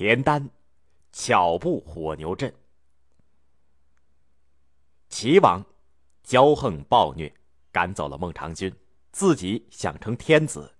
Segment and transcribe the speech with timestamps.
[0.00, 0.48] 田丹
[1.12, 2.50] 巧布火牛阵。
[5.10, 5.62] 齐王
[6.24, 7.30] 骄横暴虐，
[7.70, 8.74] 赶走了孟尝君，
[9.12, 10.74] 自己想成天子。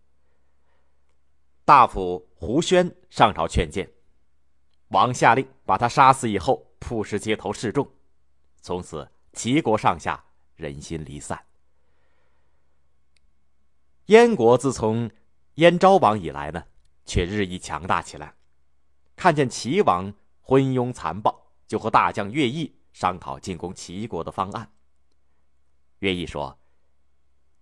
[1.67, 3.87] 大夫胡宣上朝劝谏，
[4.89, 7.87] 王下令把他杀死以后，曝尸街头示众。
[8.63, 10.25] 从此，齐国上下
[10.57, 11.39] 人心离散。
[14.07, 15.11] 燕国自从
[15.57, 16.65] 燕昭王以来呢，
[17.05, 18.35] 却日益强大起来。
[19.21, 20.11] 看见齐王
[20.41, 24.73] 昏庸残暴，就和大将乐毅商讨进攻齐国的方案。
[25.99, 26.59] 乐毅说：“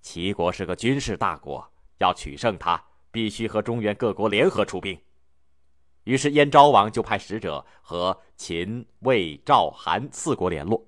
[0.00, 1.68] 齐国是个军事大国，
[1.98, 2.80] 要取胜他，
[3.10, 4.96] 必须和中原各国联合出兵。”
[6.06, 10.86] 于是燕昭王就派使者和秦、魏、赵、韩四国联络。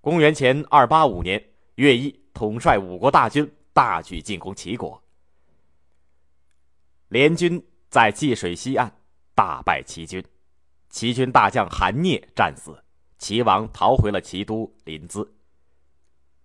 [0.00, 3.52] 公元前二八五年，乐毅统帅五国大军。
[3.72, 5.02] 大举进攻齐国，
[7.08, 8.99] 联军在济水西岸
[9.40, 10.22] 大败齐军，
[10.90, 12.78] 齐军大将韩聂战死，
[13.16, 15.26] 齐王逃回了齐都临淄。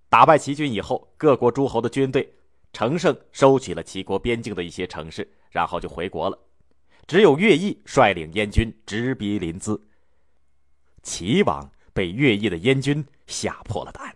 [0.08, 2.34] 打败齐军以后，各国诸侯的军队
[2.72, 6.40] 乘胜收取了齐国边境的一些城市，然后就回国了。
[7.06, 9.78] 只有乐毅率领燕军直逼临淄，
[11.04, 14.16] 齐王被乐毅的燕军吓破了胆，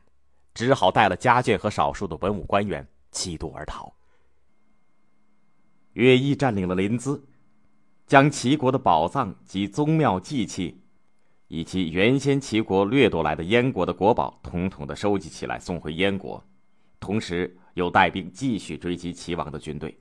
[0.54, 2.88] 只好带了家眷和少数的文武官员。
[3.12, 3.94] 弃都而逃。
[5.92, 7.20] 乐毅占领了临淄，
[8.10, 10.82] 将齐国的宝藏及宗庙祭器，
[11.48, 16.44] 以及原先齐国掠夺来的燕国的国宝，统统的收集起来送回燕国，
[17.00, 19.96] 同时又带兵继续追击齐王的军队。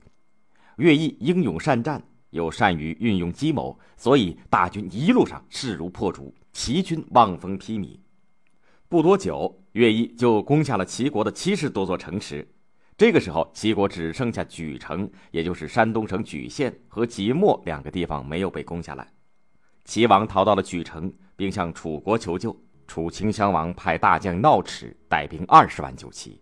[0.77, 2.01] 乐毅英勇善战，
[2.31, 7.95] 又善于运用计谋，所以大军一路上势如破竹，齐军望风披靡。
[8.87, 12.47] 不多久，乐毅就攻下了齐国的七十多座城池。
[12.99, 19.07] 这个时候，齐国只剩下莒城，也就是山东省莒县和即墨两个地方没有被攻下来。
[19.85, 22.53] 齐王逃到了莒城，并向楚国求救。
[22.87, 26.41] 楚顷襄王派大将闹齿带兵二十万救齐。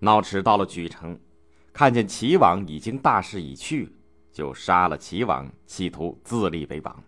[0.00, 1.16] 闹齿到了莒城，
[1.72, 3.94] 看见齐王已经大势已去，
[4.32, 7.04] 就杀了齐王，企图自立为王。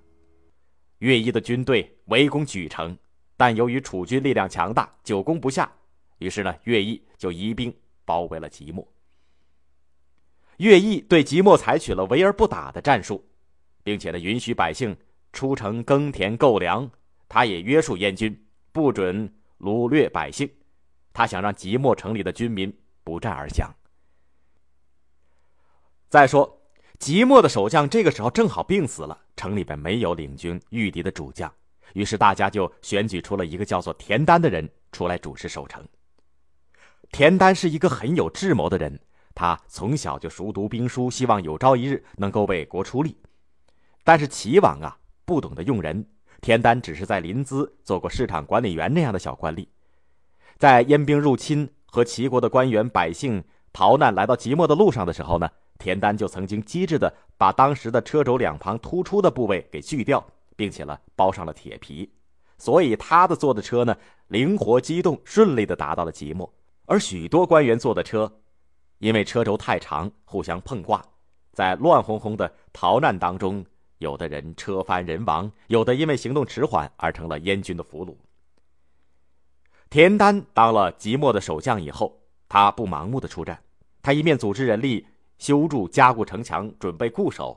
[1.01, 2.97] 乐毅的军队围攻莒城，
[3.37, 5.69] 但由于楚军力量强大，久攻不下，
[6.19, 7.75] 于是呢，乐毅就移兵。
[8.05, 8.87] 包围了即墨。
[10.59, 13.25] 乐毅对即墨采取了围而不打的战术，
[13.83, 14.97] 并且呢允许百姓
[15.33, 16.89] 出城耕田购粮。
[17.29, 20.49] 他也约束燕军不准掳掠百姓。
[21.13, 22.73] 他想让即墨城里的军民
[23.03, 23.73] 不战而降。
[26.09, 26.61] 再说，
[27.01, 31.53] 即墨的守将这个时候正好病死了，城里边没有领军御敌的主将，
[31.95, 35.85] 于是大家就选举出了一个叫做田丹的人出来主持守城。
[37.15, 38.99] 田丹是一个很有智谋的人，
[39.37, 43.17] 他从小就熟读兵书，希望有朝一日能够为国出力。
[44.03, 46.05] 但是齐王啊，不懂得用人。
[46.41, 49.65] 田丹只是在临淄做过市场管理员那样的小官吏。
[50.59, 55.49] 在燕兵入侵和齐国的官员百姓逃难来到即墨的路上的时候呢，
[55.79, 60.27] 田丹就曾经机智的把当时的车轴两旁突出的部位给锯掉，
[60.57, 62.11] 并且呢包上了铁皮，
[62.59, 63.97] 所以他的坐的车呢
[64.27, 66.53] 灵活机动，顺利的达到了即墨。
[66.87, 68.31] 而许多官员坐的车，
[68.99, 71.03] 因为车轴太长，互相碰挂，
[71.53, 73.65] 在乱哄哄的逃难当中，
[73.99, 78.15] 有的人车翻人亡，有的因为行动迟缓而成了燕军的俘虏。
[79.89, 83.63] 田丹当了即墨的守将以后，他不盲目的出战，
[84.03, 85.07] 他一面组织人力
[85.39, 87.57] 修筑加固城墙，准备固守；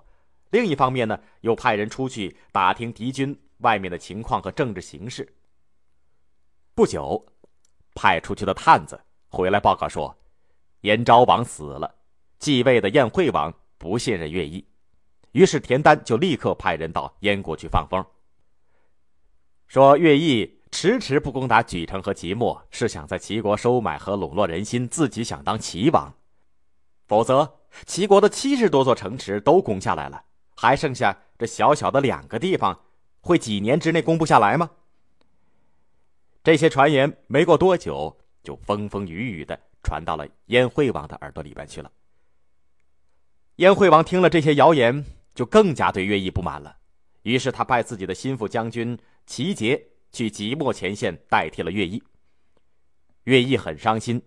[0.51, 5.27] 另一方面呢，又派人出去打听敌军外面的情况和政治形势。
[6.73, 7.25] 不久，
[7.93, 8.97] 派出去的探子。
[9.29, 10.15] 回来报告说，
[10.81, 11.95] 燕昭王死了，
[12.39, 14.65] 继位的燕惠王不信任乐毅，
[15.31, 18.03] 于是田丹就立刻派人到燕国去放风，
[19.67, 26.13] 说乐毅迟迟不攻打莒城和即墨，是想在齐国收买和笼络人心，自己想当齐王，
[27.07, 30.23] 否则齐国的七十多座城池都攻下来了，
[30.55, 32.79] 还剩下这小小的两个地方，
[33.21, 34.71] 会几年之内攻不下来吗？
[36.43, 38.17] 这些传言没过多久。
[38.47, 41.91] 就风风雨雨的传到了燕惠王的耳朵里边去了。
[43.57, 45.03] 燕惠王听了这些谣言，
[45.35, 46.77] 就更加对乐毅不满了。
[47.23, 52.01] 于是他派自己的心腹将军齐杰去即墨前线代替了乐毅。
[53.25, 54.21] 乐毅很伤心，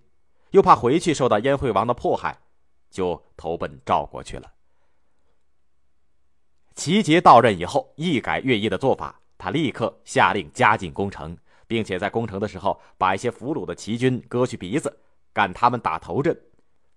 [0.51, 2.39] 又怕回去受到燕惠王的迫害，
[2.91, 4.53] 就投奔赵国去了。
[6.75, 11.35] 齐杰到任以后，一改乐毅的做法，他立刻下令加紧攻城。
[11.71, 14.93] 并且在攻城的时候，把一些俘虏的齐军割去鼻子，
[15.33, 16.37] 赶他们打头阵。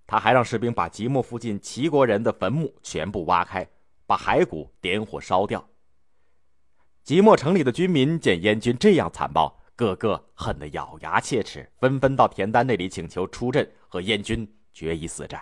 [0.07, 3.69] 他还让士兵把即墨附近齐国人的坟墓全部挖开，
[4.07, 5.63] 把骸骨点火烧掉，
[7.03, 15.39] 即墨城里的军民见燕军这样残暴，个个恨得咬牙切齿，纷纷到田丹那里请求出阵和燕军决一死战。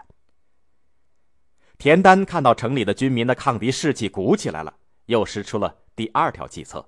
[1.78, 4.74] 田丹看到城里的军民的抗敌士气鼓起来了，
[5.06, 6.86] 又使出了第二条计策。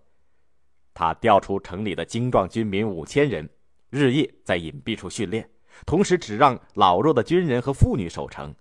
[0.94, 3.50] 他调出城里的精壮军民五千人，
[3.90, 5.50] 日夜在隐蔽处训练，
[5.86, 8.54] 同时只让老弱的军人和妇女守城，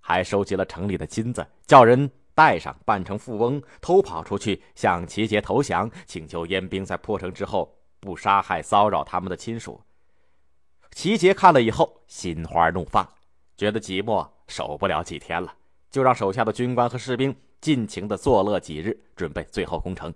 [0.00, 9.80] 还收集了城里的金子，叫人带上，扮成富翁，偷跑出去向齐杰投降，请求燕兵在破城之后不杀害骚扰他们的亲属。
[10.92, 13.06] 齐杰看了以后，心花怒放，
[13.56, 15.52] 觉得即墨守不了几天了，
[15.90, 20.14] 就让手下的军官和士兵尽情的作乐几日，准备最后攻城。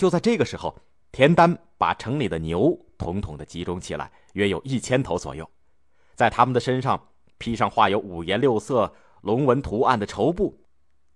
[0.00, 0.74] 就在这个时候，
[1.12, 5.46] 田丹把城里的牛统统的集中起来，约有一千头左右，
[6.14, 10.58] 在他们的身上披上画有五颜六色龙纹图案的绸布，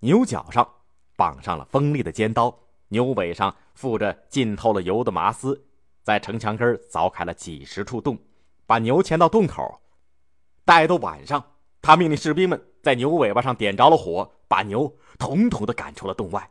[0.01, 0.69] 牛角上
[1.17, 2.55] 绑上了锋利的尖刀，
[2.89, 5.65] 牛尾上附着浸透了油的麻丝，
[6.03, 8.19] 在城墙根凿开了几十处洞，
[8.67, 9.81] 把牛牵到洞口。
[10.67, 11.43] 待到晚上，
[11.81, 16.51] 他命令士兵们在牛尾巴上点着了火，把牛统统的赶出了洞外。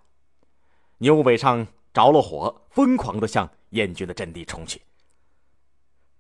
[0.98, 1.68] 牛尾上。
[1.94, 4.82] 着了火，疯狂地向燕军的阵地冲去。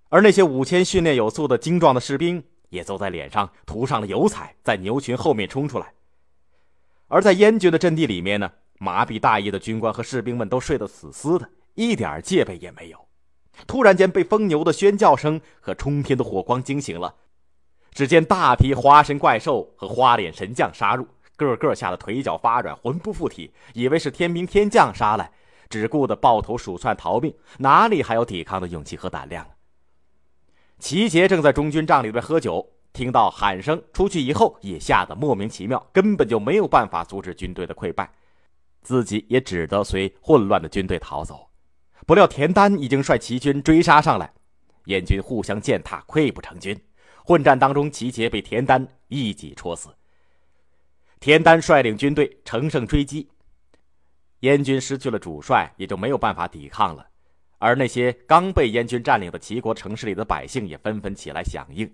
[0.09, 5.91] 而那些五千训练有素的精壮的士兵，也都在脸上涂上了油彩，在牛群后面冲出来。
[7.07, 13.07] 而在燕军的阵地里面呢，麻痹大意的军官和士兵们都睡得死死的，一点戒备也没有。
[13.65, 17.15] 突然间，被疯牛的喧叫声和冲天的火光惊醒了。
[17.91, 25.31] 只见大批花神怪兽和花脸神将杀入，个个吓得腿脚发软，魂不附体，以为是天兵天将杀来。
[25.73, 29.49] 只顾得抱头鼠窜逃命，哪里还有抵抗的勇气和胆量啊？
[30.77, 38.07] 齐杰正在中军帐里边喝酒，听到喊声出去以后，也吓得莫名其妙，根本就没有办法阻止军队的溃败，
[38.83, 41.49] 自己也只得随混乱的军队逃走。
[42.05, 44.31] 不料田丹已经率齐军追杀上来，
[44.85, 46.79] 燕军互相践踏，溃不成军。
[47.25, 49.89] 混战当中，齐杰被田丹一戟戳死。
[51.19, 53.27] 田丹率领军队乘胜追击。
[54.43, 57.07] 燕军失去了主帅，也就没有办法抵抗了。
[57.59, 61.89] 而那些刚被燕军占领的齐国城市里的百姓也纷纷起来响应，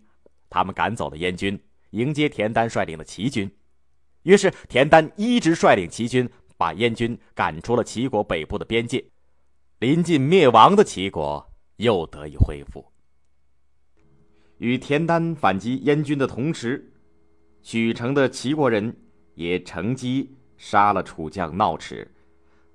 [0.50, 1.60] 他们赶走了燕军，
[1.92, 3.50] 迎接田丹率领的齐军。
[4.24, 9.04] 于是，田丹一直率领齐军，把燕军赶出了齐国北部的边界。
[9.78, 12.84] 临近灭亡的齐国又得以恢复。
[14.58, 16.92] 与田丹反击燕军的同时，
[17.62, 18.92] 许城的齐国人
[19.36, 22.12] 也乘机杀了楚将闹齿。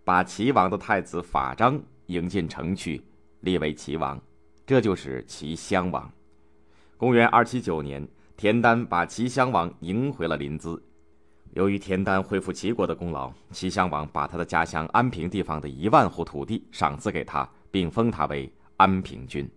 [0.04, 3.02] 把齐王的太子法章迎进城去，
[3.40, 4.20] 立为齐王，
[4.66, 6.12] 这就是齐襄王。
[6.98, 8.06] 公元二七九年，
[8.36, 10.78] 田丹把齐襄王迎回了临淄。
[11.54, 19.50] 由于田丹恢复齐国的功劳，齐襄王把他的家乡安平地方的一万户土地赏赐给他，并封他为安平君。